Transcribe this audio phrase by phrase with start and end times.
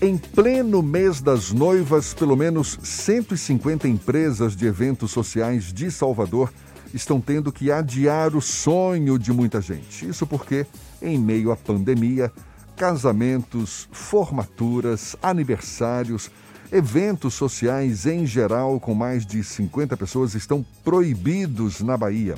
[0.00, 6.52] Em pleno mês das noivas, pelo menos 150 empresas de eventos sociais de Salvador
[6.94, 10.08] estão tendo que adiar o sonho de muita gente.
[10.08, 10.64] Isso porque,
[11.02, 12.32] em meio à pandemia,
[12.76, 16.30] casamentos, formaturas, aniversários,
[16.70, 22.36] eventos sociais em geral com mais de 50 pessoas estão proibidos na Bahia.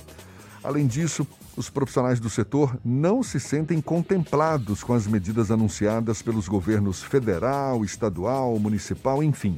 [0.64, 6.48] Além disso, os profissionais do setor não se sentem contemplados com as medidas anunciadas pelos
[6.48, 9.56] governos federal, estadual, municipal, enfim.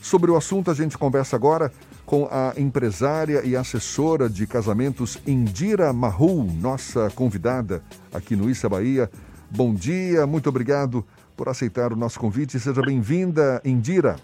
[0.00, 1.70] Sobre o assunto, a gente conversa agora
[2.06, 7.82] com a empresária e assessora de casamentos Indira Mahul, nossa convidada
[8.12, 9.10] aqui no Issa Bahia.
[9.50, 11.04] Bom dia, muito obrigado
[11.36, 12.58] por aceitar o nosso convite.
[12.58, 14.16] Seja bem-vinda, Indira.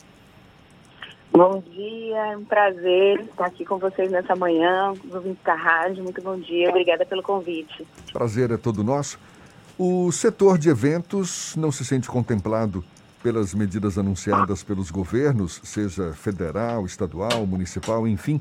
[1.33, 6.03] Bom dia, é um prazer estar aqui com vocês nessa manhã, ouvindo da rádio.
[6.03, 7.87] Muito bom dia, obrigada pelo convite.
[8.13, 9.19] Prazer é todo nosso.
[9.79, 12.83] O setor de eventos não se sente contemplado
[13.23, 18.41] pelas medidas anunciadas pelos governos, seja federal, estadual, municipal, enfim.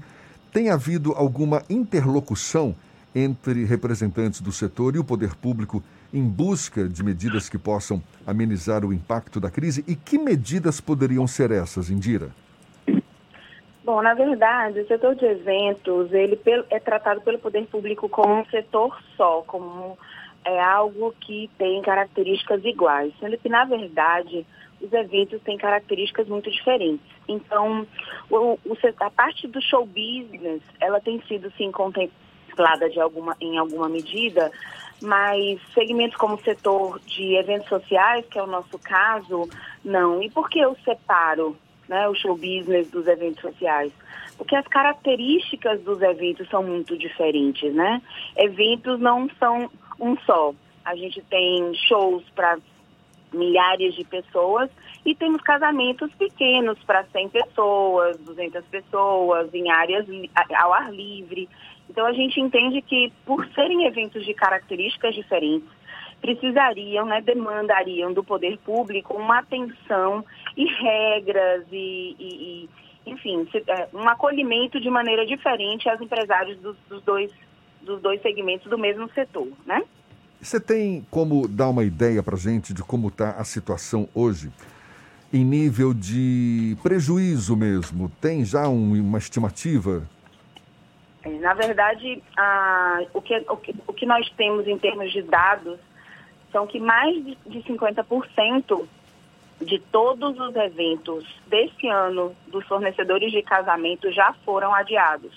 [0.54, 2.76] Tem havido alguma interlocução
[3.14, 5.84] entre representantes do setor e o poder público
[6.14, 9.84] em busca de medidas que possam amenizar o impacto da crise?
[9.88, 12.30] E que medidas poderiam ser essas, Indira?
[13.86, 16.40] Bom, na verdade, o setor de eventos ele
[16.72, 19.96] é tratado pelo poder público como um setor só, como
[20.44, 24.44] é algo que tem características iguais, sendo que, na verdade,
[24.82, 27.06] os eventos têm características muito diferentes.
[27.28, 27.86] Então,
[28.28, 33.60] o, o, a parte do show business, ela tem sido, sim, contemplada de alguma, em
[33.60, 34.52] alguma medida,
[35.00, 39.48] mas segmentos como o setor de eventos sociais, que é o nosso caso,
[39.84, 40.24] não.
[40.24, 41.56] E por que eu separo
[41.88, 43.92] né, o show business dos eventos sociais.
[44.38, 48.02] Porque as características dos eventos são muito diferentes, né?
[48.36, 49.70] Eventos não são
[50.00, 50.54] um só.
[50.84, 52.58] A gente tem shows para
[53.34, 54.70] milhares de pessoas
[55.06, 60.06] e temos casamentos pequenos para 100 pessoas, 200 pessoas, em áreas
[60.56, 61.48] ao ar livre.
[61.90, 65.70] Então a gente entende que por serem eventos de características diferentes,
[66.26, 70.26] precisariam, né, demandariam do poder público uma atenção
[70.58, 72.70] e regras e, e,
[73.06, 77.32] e enfim, é, um acolhimento de maneira diferente aos empresários dos, dos, dois,
[77.84, 79.84] dos dois segmentos do mesmo setor, né?
[80.42, 84.52] Você tem como dar uma ideia para gente de como está a situação hoje?
[85.32, 90.08] Em nível de prejuízo mesmo, tem já um, uma estimativa?
[91.24, 95.22] É, na verdade, a, o, que, o, que, o que nós temos em termos de
[95.22, 95.80] dados
[96.56, 98.88] são que mais de 50%
[99.60, 105.34] de todos os eventos desse ano dos fornecedores de casamento já foram adiados.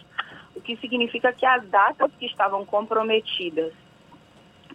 [0.55, 3.73] O que significa que as datas que estavam comprometidas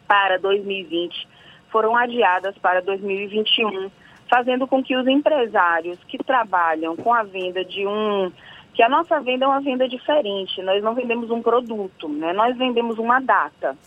[0.06, 1.30] para 2020
[1.70, 3.90] foram adiadas para 2021,
[4.30, 8.30] fazendo com que os empresários que trabalham com a venda de um
[8.74, 12.34] que a nossa venda é uma venda diferente, nós não vendemos um produto, né?
[12.34, 13.78] Nós vendemos uma data.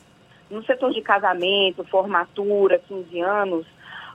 [0.51, 3.67] No setor de casamento, formatura, 15 anos,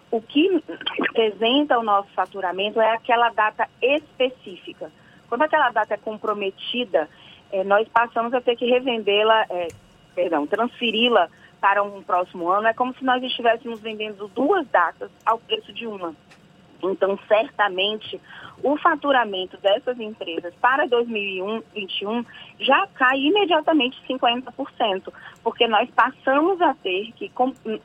[0.09, 0.61] o que
[0.99, 4.91] representa o nosso faturamento é aquela data específica.
[5.29, 7.09] Quando aquela data é comprometida,
[7.51, 9.67] é, nós passamos a ter que revendê-la, é,
[10.13, 11.29] perdão, transferi-la
[11.61, 12.67] para um próximo ano.
[12.67, 16.13] É como se nós estivéssemos vendendo duas datas ao preço de uma.
[16.83, 18.19] Então, certamente,
[18.63, 22.23] o faturamento dessas empresas para 2021
[22.59, 25.11] já cai imediatamente 50%,
[25.43, 27.31] porque nós passamos a ter que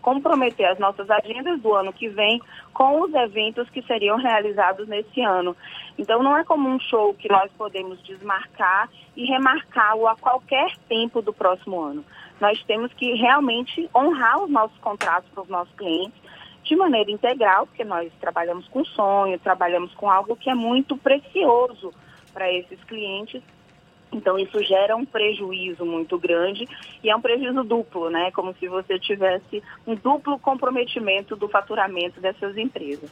[0.02, 2.40] comprometer as nossas agendas do ano que vem
[2.72, 5.56] com os eventos que seriam realizados nesse ano.
[5.98, 11.22] Então, não é como um show que nós podemos desmarcar e remarcá-lo a qualquer tempo
[11.22, 12.04] do próximo ano.
[12.38, 16.25] Nós temos que realmente honrar os nossos contratos para os nossos clientes
[16.66, 21.92] de maneira integral, porque nós trabalhamos com sonho, trabalhamos com algo que é muito precioso
[22.32, 23.42] para esses clientes.
[24.12, 26.66] Então isso gera um prejuízo muito grande
[27.02, 28.30] e é um prejuízo duplo, né?
[28.32, 33.10] Como se você tivesse um duplo comprometimento do faturamento dessas empresas.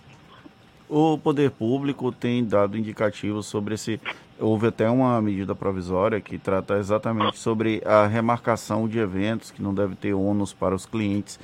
[0.89, 4.01] O poder público tem dado indicativos sobre esse.
[4.39, 9.73] Houve até uma medida provisória que trata exatamente sobre a remarcação de eventos, que não
[9.73, 11.39] deve ter ônus para os clientes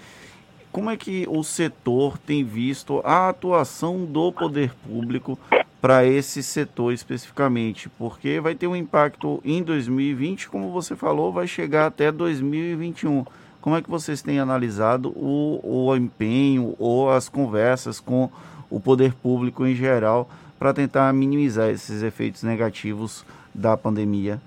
[0.73, 5.39] como é que o setor tem visto a atuação do poder público
[5.81, 7.89] para esse setor especificamente?
[7.89, 13.25] Porque vai ter um impacto em 2020, como você falou, vai chegar até 2021.
[13.61, 18.31] Como é que vocês têm analisado o, o empenho ou as conversas com
[18.71, 24.41] o poder público em geral para tentar minimizar esses efeitos negativos da pandemia?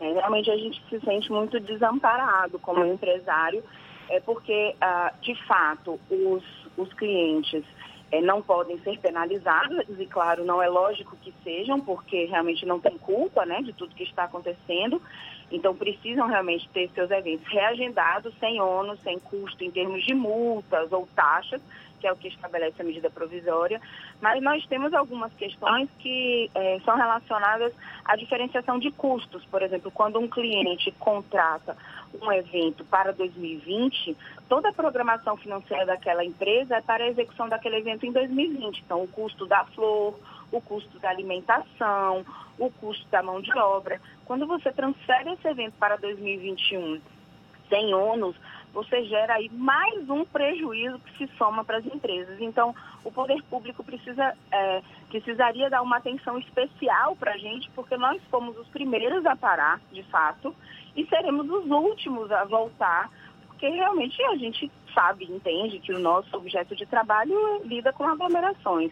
[0.00, 3.62] É, realmente a gente se sente muito desamparado como empresário
[4.08, 6.44] é porque, ah, de fato, os,
[6.76, 7.64] os clientes
[8.12, 12.78] é, não podem ser penalizadas, e claro, não é lógico que sejam, porque realmente não
[12.78, 15.02] tem culpa né, de tudo que está acontecendo.
[15.50, 20.92] Então, precisam realmente ter seus eventos reagendados, sem ônus, sem custo em termos de multas
[20.92, 21.60] ou taxas,
[22.04, 23.80] que é o que estabelece a medida provisória.
[24.20, 27.72] Mas nós temos algumas questões que é, são relacionadas
[28.04, 29.42] à diferenciação de custos.
[29.46, 31.74] Por exemplo, quando um cliente contrata
[32.20, 34.14] um evento para 2020,
[34.50, 38.82] toda a programação financeira daquela empresa é para a execução daquele evento em 2020.
[38.84, 40.14] Então, o custo da flor,
[40.52, 42.22] o custo da alimentação,
[42.58, 43.98] o custo da mão de obra.
[44.26, 47.00] Quando você transfere esse evento para 2021
[47.70, 48.36] sem ônus,
[48.74, 52.40] você gera aí mais um prejuízo que se soma para as empresas.
[52.40, 52.74] Então,
[53.04, 58.20] o poder público precisa, é, precisaria dar uma atenção especial para a gente, porque nós
[58.30, 60.54] fomos os primeiros a parar, de fato,
[60.96, 63.08] e seremos os últimos a voltar,
[63.46, 68.90] porque realmente a gente sabe, entende que o nosso objeto de trabalho lida com aglomerações.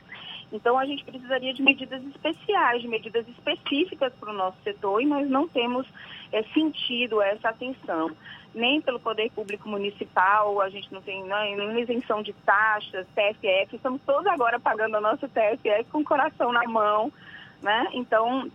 [0.53, 5.07] Então, a gente precisaria de medidas especiais, de medidas específicas para o nosso setor e
[5.07, 5.87] nós não temos
[6.31, 8.11] é, sentido essa atenção.
[8.55, 13.77] Nem pelo Poder Público Municipal, a gente não tem né, nenhuma isenção de taxas, TFF,
[13.77, 17.11] estamos todos agora pagando a nossa TFF com o coração na mão,
[17.63, 17.89] né?
[17.95, 18.51] Então,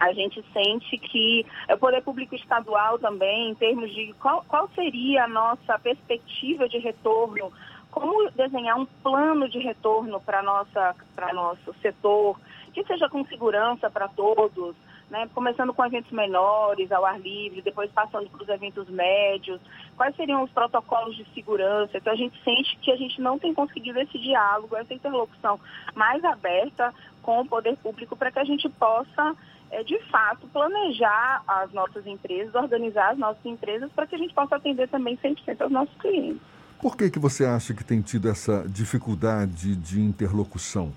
[0.00, 5.24] a gente sente que o poder público estadual também, em termos de qual, qual seria
[5.24, 7.52] a nossa perspectiva de retorno
[7.96, 12.38] como desenhar um plano de retorno para nossa para nosso setor
[12.74, 14.76] que seja com segurança para todos,
[15.08, 15.26] né?
[15.34, 19.58] começando com eventos menores, ao ar livre, depois passando para os eventos médios,
[19.96, 21.96] quais seriam os protocolos de segurança.
[21.96, 25.58] Então a gente sente que a gente não tem conseguido esse diálogo, essa interlocução
[25.94, 29.34] mais aberta com o poder público para que a gente possa
[29.70, 34.34] é, de fato, planejar as nossas empresas, organizar as nossas empresas para que a gente
[34.34, 36.55] possa atender também 100% aos nossos clientes.
[36.80, 40.92] Por que, que você acha que tem tido essa dificuldade de interlocução?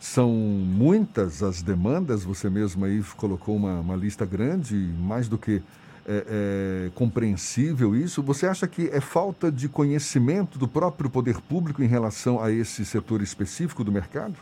[0.00, 5.62] São muitas as demandas, você mesmo aí colocou uma, uma lista grande, mais do que
[6.06, 8.22] é, é, compreensível isso.
[8.22, 12.84] Você acha que é falta de conhecimento do próprio poder público em relação a esse
[12.84, 14.34] setor específico do mercado?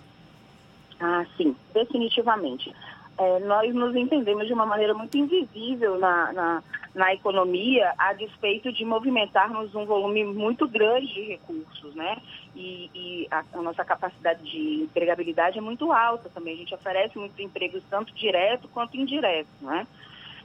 [0.98, 2.72] Ah, sim, definitivamente
[3.20, 6.62] é, nós nos entendemos de uma maneira muito invisível na, na,
[6.94, 12.16] na, economia, a despeito de movimentarmos um volume muito grande de recursos, né?
[12.56, 16.54] E, e a, a, nossa capacidade de empregabilidade é muito alta também.
[16.54, 19.86] A gente oferece muitos empregos, tanto direto quanto indireto, né?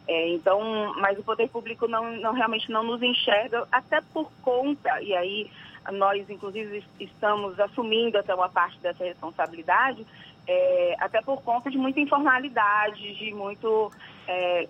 [0.05, 5.01] É, então, mas o poder público não, não realmente não nos enxerga, até por conta,
[5.01, 5.49] e aí
[5.93, 10.05] nós inclusive estamos assumindo até uma parte dessa responsabilidade,
[10.47, 13.91] é, até por conta de muita informalidade, de muito
[14.27, 14.67] é,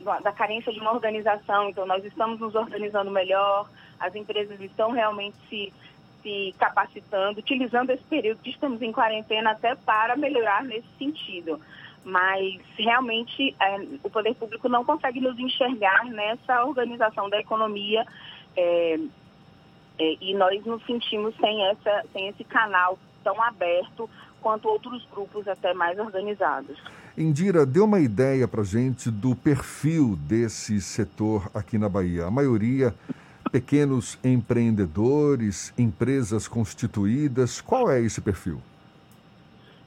[0.00, 1.68] da, da, carência de uma organização.
[1.68, 3.68] Então, nós estamos nos organizando melhor,
[3.98, 5.72] as empresas estão realmente se,
[6.22, 11.60] se capacitando, utilizando esse período que estamos em quarentena até para melhorar nesse sentido.
[12.04, 18.06] Mas realmente é, o poder público não consegue nos enxergar nessa organização da economia
[18.56, 18.98] é,
[19.98, 24.08] é, e nós nos sentimos sem, essa, sem esse canal tão aberto
[24.40, 26.76] quanto outros grupos até mais organizados.
[27.16, 32.26] Indira, dê uma ideia para gente do perfil desse setor aqui na Bahia.
[32.26, 32.94] A maioria
[33.50, 37.60] pequenos empreendedores, empresas constituídas.
[37.60, 38.60] Qual é esse perfil?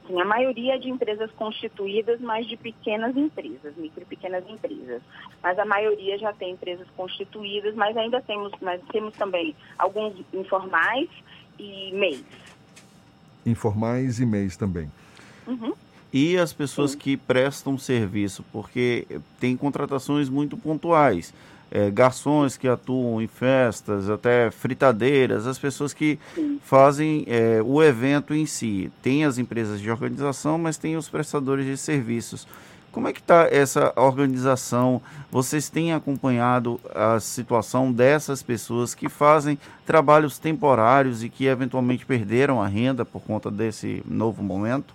[0.06, 5.00] Sim, a maioria é de empresas constituídas, mas de pequenas empresas, micro e pequenas empresas.
[5.40, 11.08] Mas a maioria já tem empresas constituídas, mas ainda temos, mas temos também alguns informais
[11.58, 12.24] e MEIs
[13.44, 14.90] informais e MEIs também.
[15.46, 15.72] Uhum.
[16.12, 16.98] E as pessoas Sim.
[16.98, 19.06] que prestam serviço, porque
[19.38, 21.32] tem contratações muito pontuais.
[21.72, 26.58] É, garçons que atuam em festas, até fritadeiras, as pessoas que Sim.
[26.64, 28.90] fazem é, o evento em si.
[29.00, 32.44] Tem as empresas de organização, mas tem os prestadores de serviços.
[32.92, 35.00] Como é que está essa organização?
[35.30, 42.60] Vocês têm acompanhado a situação dessas pessoas que fazem trabalhos temporários e que eventualmente perderam
[42.60, 44.92] a renda por conta desse novo momento?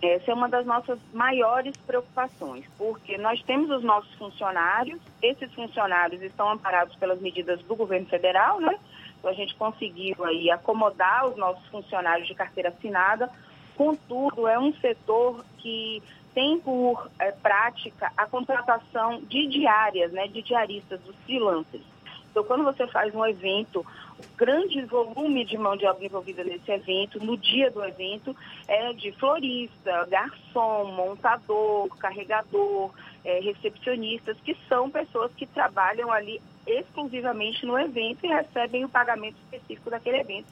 [0.00, 6.22] Essa é uma das nossas maiores preocupações, porque nós temos os nossos funcionários, esses funcionários
[6.22, 8.78] estão amparados pelas medidas do governo federal, né?
[9.18, 13.28] Então a gente conseguiu aí acomodar os nossos funcionários de carteira assinada,
[13.76, 16.00] contudo é um setor que
[16.38, 21.82] tem por é, prática a contratação de diárias, né, de diaristas, dos freelancers.
[22.30, 26.70] Então, quando você faz um evento, o grande volume de mão de obra envolvida nesse
[26.70, 28.36] evento, no dia do evento,
[28.68, 32.92] é de florista, garçom, montador, carregador,
[33.24, 39.34] é, recepcionistas, que são pessoas que trabalham ali exclusivamente no evento e recebem o pagamento
[39.42, 40.46] específico daquele evento.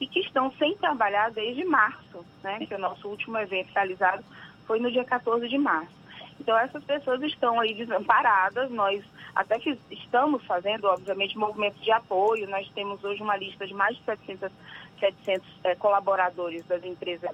[0.00, 2.58] e que estão sem trabalhar desde março, né?
[2.66, 4.24] Que o nosso último evento realizado
[4.66, 6.02] foi no dia 14 de março.
[6.40, 8.70] Então, essas pessoas estão aí desamparadas.
[8.70, 9.04] Nós
[9.34, 12.48] até que estamos fazendo, obviamente, movimentos de apoio.
[12.48, 14.50] Nós temos hoje uma lista de mais de 700,
[15.00, 17.30] 700 é, colaboradores das empresas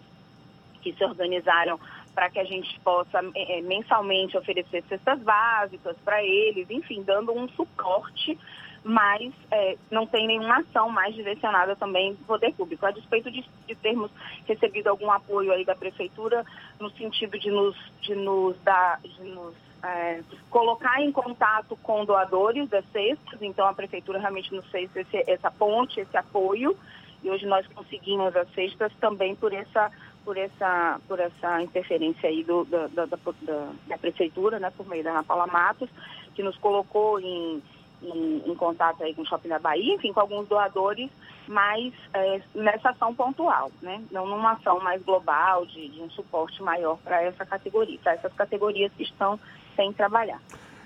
[0.83, 1.79] que se organizaram
[2.15, 7.49] para que a gente possa é, mensalmente oferecer cestas básicas para eles, enfim, dando um
[7.51, 8.39] suporte
[8.85, 12.87] mas é, não tem nenhuma ação mais direcionada também do poder público.
[12.87, 14.11] A despeito de, de, termos
[14.47, 16.45] recebido algum apoio aí da prefeitura
[16.81, 22.69] no sentido de nos, de nos dar, de nos é, colocar em contato com doadores
[22.69, 26.77] das cestas, então a prefeitura realmente nos fez esse, essa ponte, esse apoio,
[27.23, 29.91] e hoje nós conseguimos as cestas também por essa
[30.25, 35.03] por essa por essa interferência aí do, da, da, da, da prefeitura, né, por meio
[35.03, 35.89] da Ana Paula Matos,
[36.35, 37.63] que nos colocou em
[38.03, 41.11] em, contato aí com o Shopping da Bahia, enfim, com alguns doadores,
[41.47, 44.03] mas é, nessa ação pontual, né?
[44.11, 48.33] Não numa ação mais global, de, de um suporte maior para essa categoria, para essas
[48.33, 49.39] categorias que estão
[49.75, 50.41] sem trabalhar.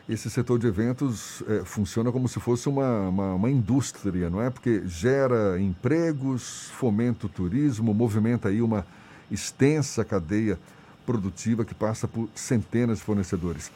[0.08, 4.50] Esse setor de eventos é, funciona como se fosse uma, uma, uma, indústria, não é?
[4.50, 8.84] Porque gera empregos, fomenta o turismo, movimenta aí uma
[9.30, 10.58] extensa cadeia
[11.06, 13.70] produtiva que passa por centenas de fornecedores.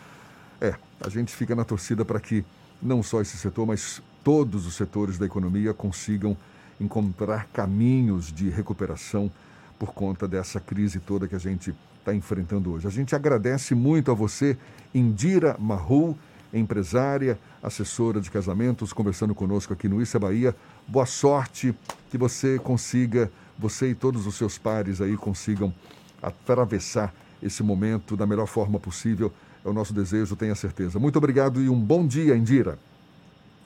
[0.60, 2.44] É, a gente fica na torcida para que
[2.82, 6.36] não só esse setor, mas todos os setores da economia consigam
[6.80, 9.30] encontrar caminhos de recuperação
[9.78, 12.86] por conta dessa crise toda que a gente está enfrentando hoje.
[12.86, 14.56] A gente agradece muito a você,
[14.94, 16.16] Indira Marru,
[16.52, 20.54] empresária, assessora de casamentos, conversando conosco aqui no Issa Bahia.
[20.86, 21.74] Boa sorte,
[22.10, 25.74] que você consiga, você e todos os seus pares aí consigam
[26.22, 29.32] atravessar esse momento da melhor forma possível
[29.66, 30.98] é o nosso desejo, tenha certeza.
[30.98, 32.78] Muito obrigado e um bom dia, Indira.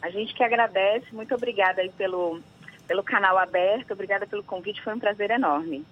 [0.01, 2.41] A gente que agradece, muito obrigada aí pelo,
[2.89, 5.85] pelo canal aberto, obrigada pelo convite, foi um prazer enorme.